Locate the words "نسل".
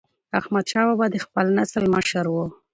1.57-1.83